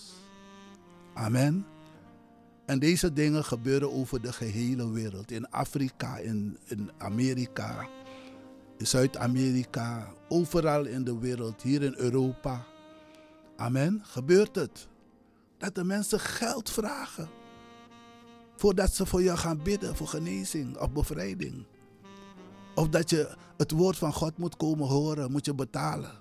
[1.13, 1.65] Amen.
[2.65, 5.31] En deze dingen gebeuren over de gehele wereld.
[5.31, 7.87] In Afrika, in, in Amerika,
[8.77, 12.65] in Zuid-Amerika, overal in de wereld, hier in Europa.
[13.55, 14.01] Amen.
[14.03, 14.87] Gebeurt het.
[15.57, 17.29] Dat de mensen geld vragen.
[18.55, 21.65] Voordat ze voor jou gaan bidden voor genezing of bevrijding.
[22.79, 26.11] Of dat je het woord van God moet komen horen, moet je betalen.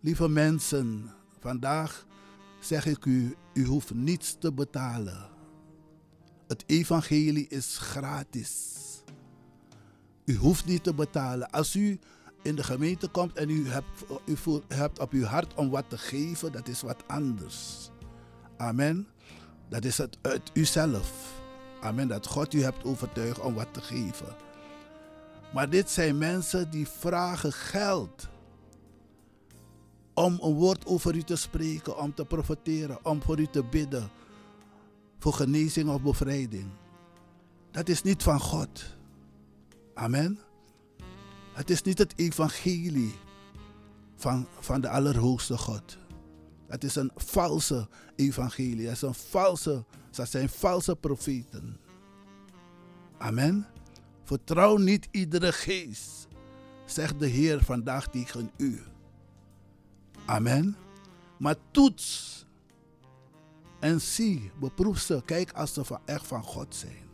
[0.00, 2.06] Lieve mensen, vandaag
[2.60, 5.28] zeg ik u, u hoeft niets te betalen.
[6.46, 8.74] Het evangelie is gratis.
[10.24, 11.50] U hoeft niet te betalen.
[11.50, 11.98] Als u
[12.42, 14.64] in de gemeente komt en u hebt, u voelt,
[15.00, 17.90] op uw hart om wat te geven, dat is wat anders.
[18.56, 19.06] Amen.
[19.68, 21.40] Dat is het uit uzelf.
[21.80, 22.08] Amen.
[22.08, 24.45] Dat God u hebt overtuigd om wat te geven.
[25.52, 28.28] Maar dit zijn mensen die vragen geld.
[30.14, 34.10] Om een woord over u te spreken, om te profiteren, om voor u te bidden.
[35.18, 36.66] Voor genezing of bevrijding.
[37.70, 38.84] Dat is niet van God.
[39.94, 40.38] Amen.
[41.52, 43.14] Het is niet het evangelie
[44.14, 45.98] van, van de Allerhoogste God.
[46.66, 48.86] Het is een valse evangelie.
[48.86, 51.76] Het is een valse, dat zijn valse profeten.
[53.18, 53.66] Amen.
[54.26, 56.28] Vertrouw niet iedere geest,
[56.84, 58.82] zegt de Heer vandaag tegen u.
[60.24, 60.76] Amen.
[61.38, 62.34] Maar toets
[63.80, 67.04] en zie, beproef ze, kijk als ze van, echt van God zijn.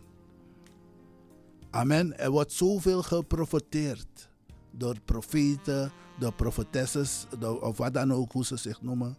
[1.70, 2.18] Amen.
[2.18, 4.28] Er wordt zoveel geprofeteerd
[4.70, 9.16] door profeten, door profetesses, door, of wat dan ook, hoe ze zich noemen.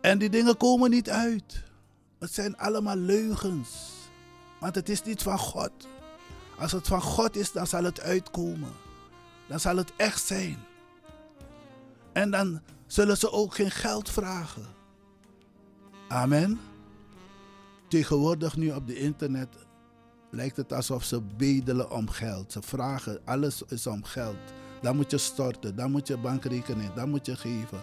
[0.00, 1.64] En die dingen komen niet uit.
[2.18, 3.92] Het zijn allemaal leugens.
[4.60, 5.72] Want het is niet van God.
[6.58, 8.72] Als het van God is, dan zal het uitkomen.
[9.48, 10.58] Dan zal het echt zijn.
[12.12, 14.66] En dan zullen ze ook geen geld vragen.
[16.08, 16.60] Amen.
[17.88, 19.48] Tegenwoordig nu op de internet
[20.30, 22.52] lijkt het alsof ze bedelen om geld.
[22.52, 24.36] Ze vragen, alles is om geld.
[24.82, 27.82] Dan moet je storten, dan moet je bankrekening, dan moet je geven.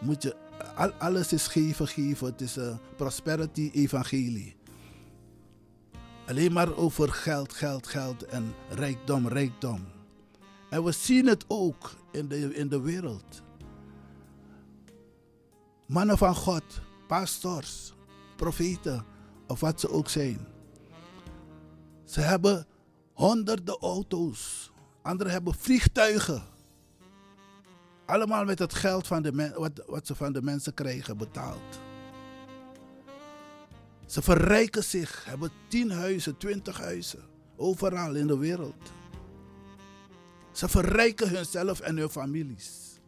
[0.00, 0.36] Moet je,
[0.76, 2.26] al, alles is geven, geven.
[2.26, 4.56] Het is een prosperity evangelie.
[6.26, 9.86] Alleen maar over geld, geld, geld en rijkdom, rijkdom.
[10.70, 13.42] En we zien het ook in de, in de wereld.
[15.86, 16.64] Mannen van God,
[17.06, 17.92] pastors,
[18.36, 19.04] profeten
[19.46, 20.46] of wat ze ook zijn.
[22.04, 22.66] Ze hebben
[23.12, 24.70] honderden auto's.
[25.02, 26.42] Anderen hebben vliegtuigen.
[28.06, 31.80] Allemaal met het geld van de wat, wat ze van de mensen krijgen betaald.
[34.12, 37.24] Ze verrijken zich, hebben tien huizen, twintig huizen.
[37.56, 38.92] Overal in de wereld.
[40.50, 42.98] Ze verrijken hunzelf en hun families.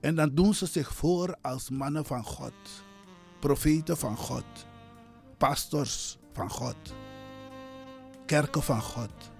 [0.00, 2.52] En dan doen ze zich voor als mannen van God,
[3.40, 4.44] profeten van God,
[5.36, 6.94] pastors van God,
[8.26, 9.30] kerken van God.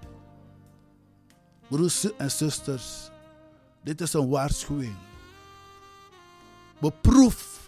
[1.67, 3.09] Broers en zusters,
[3.83, 4.97] dit is een waarschuwing.
[6.79, 7.58] Beproef,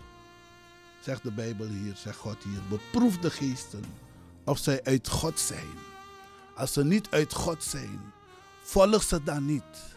[1.02, 3.84] zegt de Bijbel hier, zegt God hier, beproef de geesten
[4.44, 5.70] of zij uit God zijn.
[6.56, 8.00] Als ze niet uit God zijn,
[8.62, 9.96] volg ze dan niet.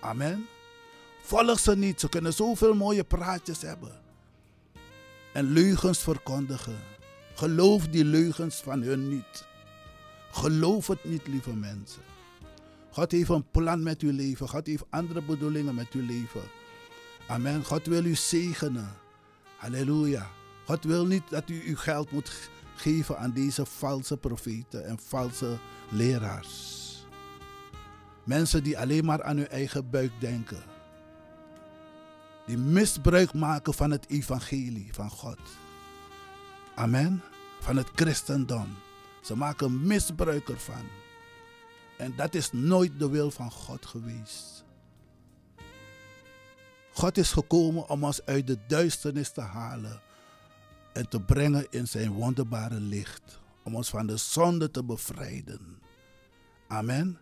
[0.00, 0.46] Amen.
[1.22, 2.00] Volg ze niet.
[2.00, 4.00] Ze kunnen zoveel mooie praatjes hebben.
[5.32, 6.78] En leugens verkondigen.
[7.34, 9.46] Geloof die leugens van hun niet.
[10.30, 12.02] Geloof het niet, lieve mensen.
[12.90, 14.48] God heeft een plan met uw leven.
[14.48, 16.42] God heeft andere bedoelingen met uw leven.
[17.26, 17.64] Amen.
[17.64, 19.03] God wil u zegenen.
[19.64, 20.30] Halleluja.
[20.66, 25.58] God wil niet dat u uw geld moet geven aan deze valse profeten en valse
[25.88, 26.82] leraars.
[28.24, 30.62] Mensen die alleen maar aan hun eigen buik denken.
[32.46, 35.38] Die misbruik maken van het evangelie van God.
[36.74, 37.22] Amen.
[37.60, 38.76] Van het christendom.
[39.22, 40.86] Ze maken misbruik ervan.
[41.98, 44.63] En dat is nooit de wil van God geweest.
[46.94, 50.00] God is gekomen om ons uit de duisternis te halen
[50.92, 53.40] en te brengen in zijn wonderbare licht.
[53.64, 55.78] Om ons van de zonde te bevrijden.
[56.68, 57.18] Amen.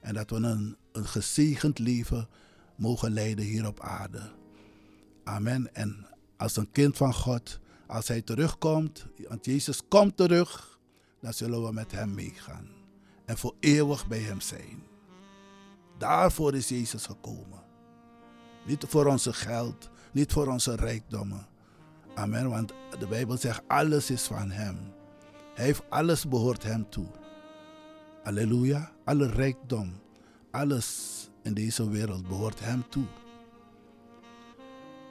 [0.00, 2.28] En dat we een, een gezegend leven
[2.76, 4.30] mogen leiden hier op aarde.
[5.24, 5.74] Amen.
[5.74, 6.06] En
[6.36, 10.78] als een kind van God, als hij terugkomt, want Jezus komt terug,
[11.20, 12.68] dan zullen we met hem meegaan.
[13.24, 14.82] En voor eeuwig bij hem zijn.
[15.98, 17.71] Daarvoor is Jezus gekomen.
[18.66, 21.46] Niet voor onze geld, niet voor onze rijkdommen.
[22.14, 22.50] Amen.
[22.50, 24.78] Want de Bijbel zegt, alles is van hem.
[25.54, 27.06] Hij heeft alles behoort hem toe.
[28.22, 28.92] Halleluja.
[29.04, 29.92] Alle rijkdom,
[30.50, 33.06] alles in deze wereld behoort hem toe.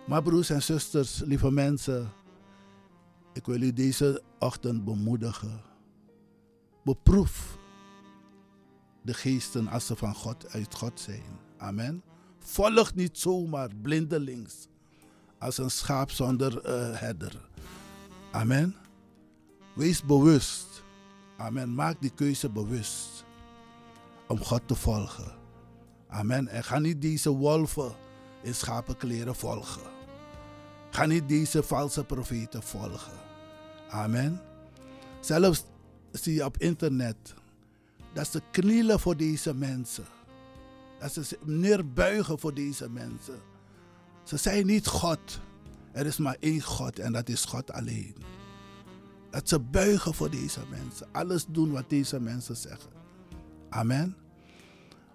[0.07, 2.09] Maar broers en zusters, lieve mensen,
[3.33, 5.61] ik wil u deze ochtend bemoedigen.
[6.83, 7.57] Beproef
[9.01, 11.23] de geesten als ze van God uit God zijn.
[11.57, 12.03] Amen.
[12.43, 14.67] Volg niet zomaar blindelings
[15.37, 17.49] als een schaap zonder uh, herder.
[18.31, 18.75] Amen.
[19.73, 20.83] Wees bewust.
[21.37, 21.73] Amen.
[21.73, 23.25] Maak die keuze bewust.
[24.27, 25.31] Om God te volgen.
[26.07, 26.47] Amen.
[26.47, 27.91] En ga niet deze wolven
[28.43, 29.81] in schapenkleren volgen.
[30.89, 33.13] Ga niet deze valse profeten volgen.
[33.89, 34.41] Amen.
[35.19, 35.63] Zelfs
[36.11, 37.33] zie je op internet
[38.13, 40.05] dat ze knielen voor deze mensen.
[41.01, 43.39] Dat ze neerbuigen voor deze mensen.
[44.23, 45.39] Ze zijn niet God.
[45.91, 48.15] Er is maar één God en dat is God alleen.
[49.29, 51.07] Dat ze buigen voor deze mensen.
[51.11, 52.91] Alles doen wat deze mensen zeggen.
[53.69, 54.15] Amen.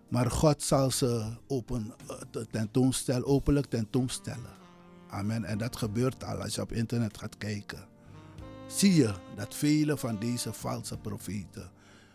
[0.09, 4.55] Maar God zal ze open, eh, tentoonstellen, openlijk tentoonstellen.
[5.09, 5.45] Amen.
[5.45, 7.87] En dat gebeurt al als je op internet gaat kijken.
[8.67, 11.71] Zie je dat vele van deze valse profeten,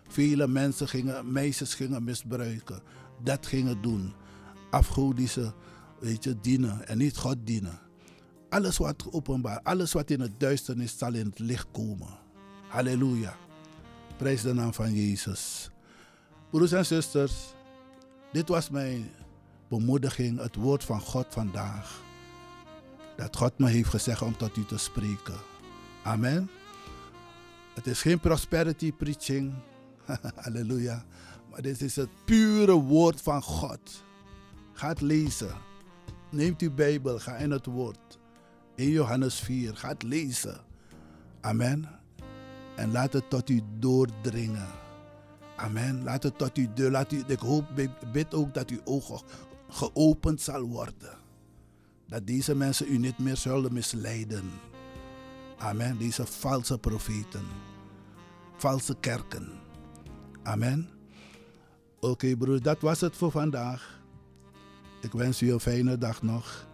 [0.07, 2.81] vele mensen gingen, meisjes gingen misbruiken,
[3.23, 4.13] dat gingen doen.
[4.69, 5.53] Afgodische,
[5.99, 7.79] weet je, dienen en niet God dienen.
[8.49, 12.19] Alles wat openbaar, alles wat in het duisternis zal in het licht komen.
[12.67, 13.35] Halleluja.
[14.17, 15.69] Prijs de naam van Jezus.
[16.49, 17.33] Broers en zusters,
[18.31, 19.09] dit was mijn
[19.67, 22.01] bemoediging, het woord van God vandaag.
[23.15, 25.39] Dat God me heeft gezegd om tot u te spreken.
[26.03, 26.49] Amen.
[27.73, 29.53] Het is geen prosperity preaching.
[30.43, 31.05] Halleluja.
[31.51, 34.03] Maar dit is het pure woord van God.
[34.73, 35.53] Ga lezen.
[36.29, 38.19] Neemt uw Bijbel, ga in het woord.
[38.75, 40.61] In Johannes 4, ga lezen.
[41.41, 41.89] Amen.
[42.75, 44.67] En laat het tot u doordringen.
[45.55, 46.03] Amen.
[46.03, 46.91] Laat het tot u deur.
[46.91, 47.65] Laat u, ik hoop,
[48.11, 49.21] bid ook dat uw ogen
[49.69, 51.17] geopend zal worden.
[52.07, 54.51] Dat deze mensen u niet meer zullen misleiden.
[55.57, 55.97] Amen.
[55.97, 57.45] Deze valse profeten.
[58.57, 59.49] Valse kerken.
[60.43, 61.00] Amen.
[62.03, 64.01] Oké broer, dat was het voor vandaag.
[65.01, 66.67] Ik wens u een fijne dag nog.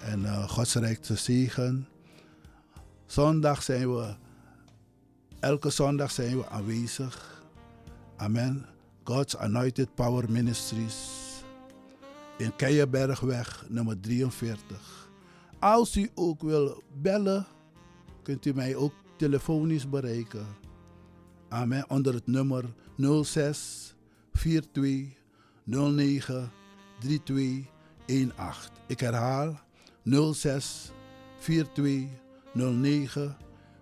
[0.00, 1.88] En uh, Gods rijkste zegen.
[3.06, 4.14] Zondag zijn we,
[5.40, 7.44] elke zondag zijn we aanwezig.
[8.16, 8.66] Amen.
[9.04, 11.08] God's Anointed Power Ministries.
[12.38, 15.10] In Keienbergweg nummer 43.
[15.58, 17.46] Als u ook wil bellen,
[18.22, 20.46] kunt u mij ook telefonisch bereiken.
[21.48, 21.90] Amen.
[21.90, 22.64] Onder het nummer
[23.22, 23.94] 06
[24.32, 25.18] 42
[25.64, 26.50] 09
[27.00, 28.70] 3218.
[28.86, 29.60] Ik herhaal
[30.32, 30.90] 06
[31.38, 32.08] 42
[32.52, 33.36] 09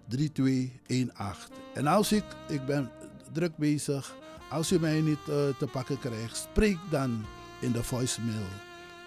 [0.08, 1.56] 3218.
[1.74, 2.90] En als ik, ik ben
[3.32, 4.16] druk bezig,
[4.50, 7.24] als u mij niet uh, te pakken krijgt, spreek dan
[7.60, 8.46] in de voicemail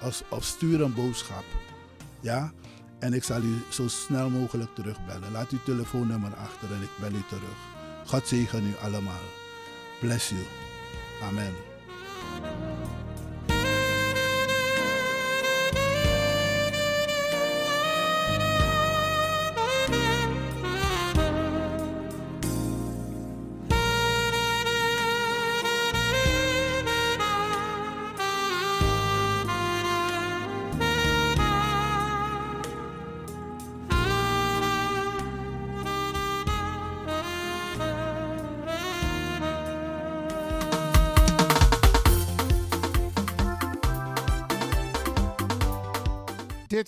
[0.01, 1.45] of, of stuur een boodschap.
[2.19, 2.51] Ja?
[2.99, 5.31] En ik zal u zo snel mogelijk terugbellen.
[5.31, 7.57] Laat uw telefoonnummer achter en ik bel u terug.
[8.05, 9.25] God zegen u allemaal.
[9.99, 10.70] Bless you.
[11.21, 11.70] Amen.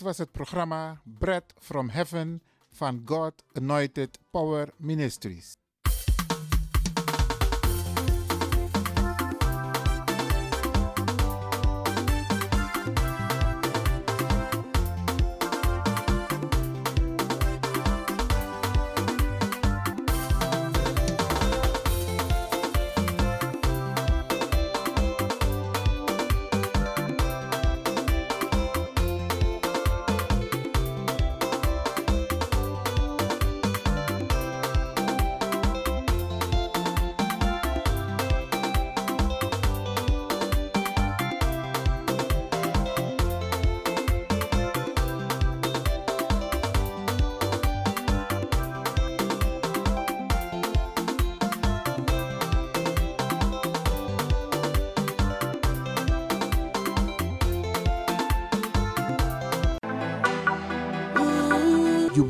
[0.04, 2.42] Was het programma Bread from Heaven
[2.72, 5.56] van God Anointed Power Ministries.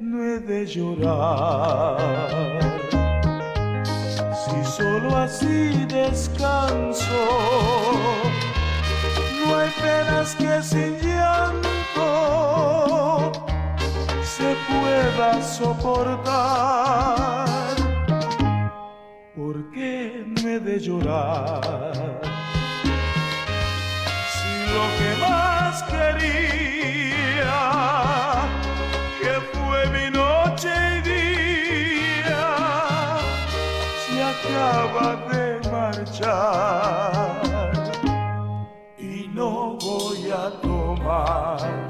[0.00, 1.98] no he de llorar?
[4.34, 7.26] Si solo así descanso,
[9.46, 11.62] no hay penas que sin llanto
[14.22, 16.16] se pueda soportar.
[19.36, 22.20] ¿Por qué no he de llorar?
[24.32, 27.54] Si lo que más quería,
[34.54, 37.42] acaba de marchar
[38.98, 41.88] y no voy a tomar,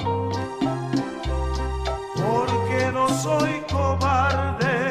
[2.16, 4.90] porque no soy cobarde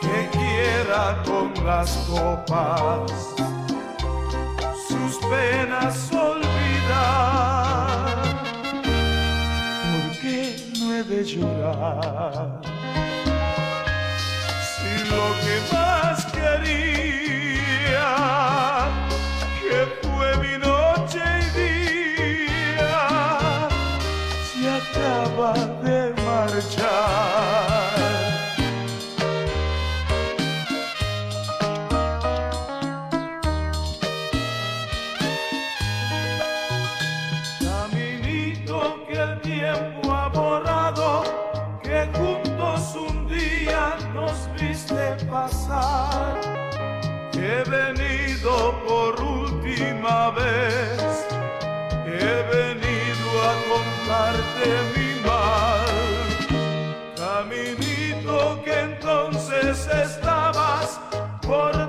[0.00, 3.12] que quiera con las copas
[4.88, 7.40] sus penas olvidar.
[9.92, 12.69] ¿Por qué no he de llorar?
[15.10, 17.39] Lo que más quería,
[61.50, 61.79] por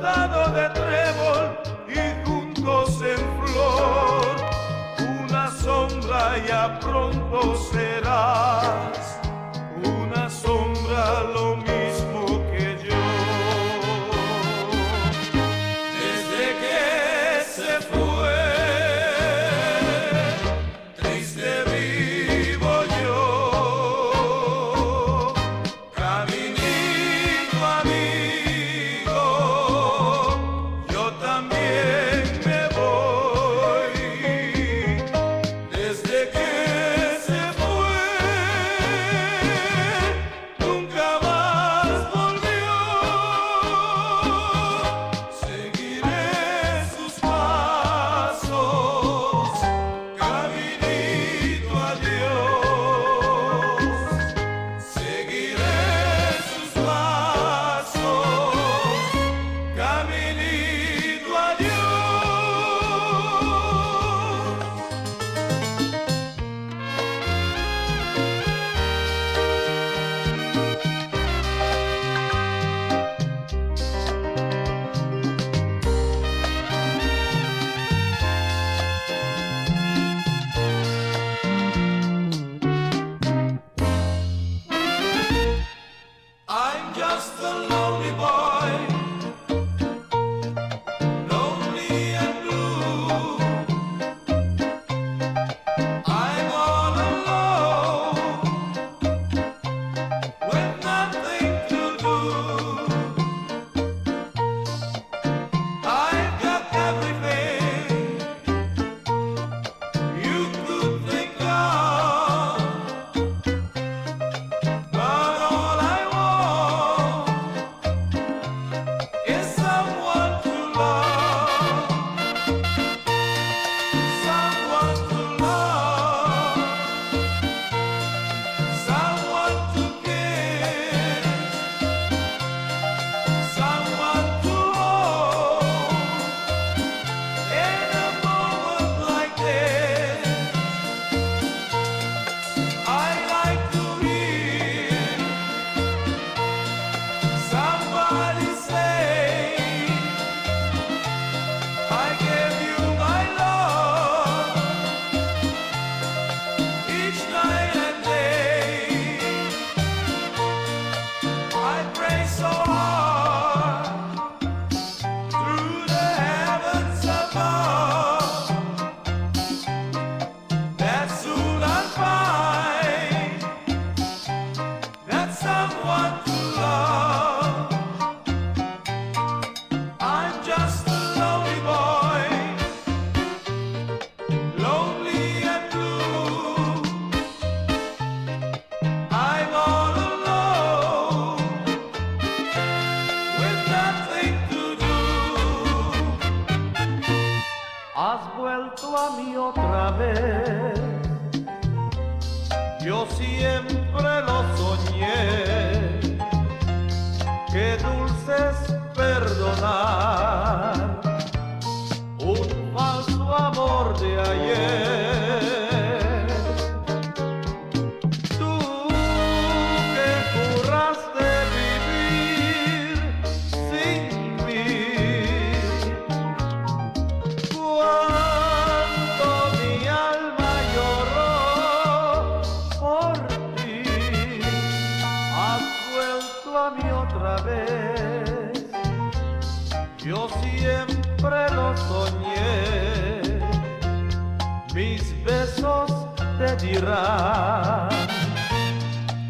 [246.81, 247.89] te dirán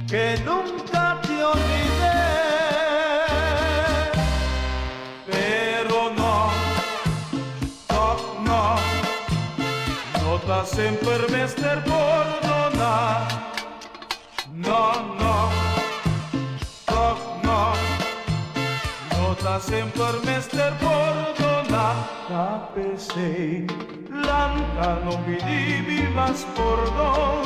[0.07, 2.21] que nunca te olvidé,
[5.29, 6.49] pero no,
[7.89, 8.75] no, no,
[10.21, 13.27] no te sempre mester perdonar,
[14.53, 15.49] no, no,
[16.89, 17.05] no,
[17.43, 17.73] no.
[19.17, 21.85] Nota sempre mester perdona
[24.31, 27.45] santa no pidí mi más perdón,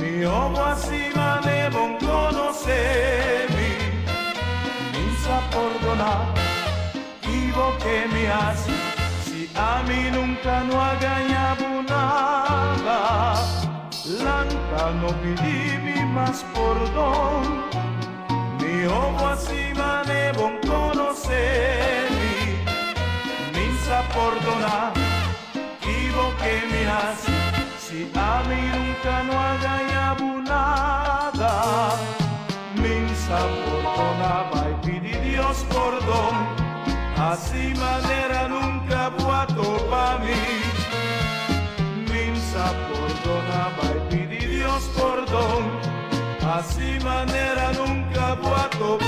[0.00, 3.72] mi omo asima de bon conocermi,
[4.92, 6.24] mi sa perdonar,
[7.26, 8.74] digo que me hace,
[9.26, 9.40] si
[9.70, 13.00] a mí nunca no agañabo nada,
[14.24, 17.42] lanta no pidí mi más perdón,
[18.60, 22.36] mi omo asima de bon conocermi,
[23.54, 24.87] mi sa perdonar,
[26.18, 27.32] amigo que me hace
[27.78, 31.52] si a mí nunca no haya abunada
[32.74, 36.34] minsa por y pidi Dios por don
[37.16, 40.40] así manera nunca puedo pa mí.
[42.10, 43.10] Minsa por
[43.96, 45.64] y pidi Dios por don
[46.56, 49.07] así manera nunca puedo